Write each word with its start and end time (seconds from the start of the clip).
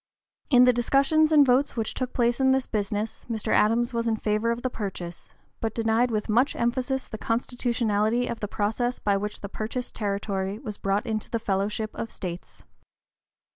In 0.49 0.63
the 0.63 0.73
discussions 0.73 1.31
and 1.31 1.45
votes 1.45 1.77
which 1.77 1.93
took 1.93 2.11
place 2.11 2.39
in 2.39 2.53
this 2.53 2.65
business 2.65 3.23
Mr. 3.29 3.49
Adams 3.53 3.93
was 3.93 4.07
in 4.07 4.15
favor 4.15 4.49
of 4.49 4.63
the 4.63 4.69
purchase, 4.71 5.29
but 5.59 5.75
denied 5.75 6.09
with 6.09 6.27
much 6.27 6.55
emphasis 6.55 7.07
the 7.07 7.19
constitutionality 7.19 8.25
of 8.25 8.39
the 8.39 8.47
process 8.47 8.97
by 8.97 9.15
which 9.15 9.41
the 9.41 9.47
purchased 9.47 9.93
territory 9.93 10.57
was 10.57 10.79
brought 10.79 11.05
into 11.05 11.29
the 11.29 11.37
(p. 11.37 11.45
036) 11.45 11.45
fellowship 11.45 11.91
of 11.93 12.09
States. 12.09 12.63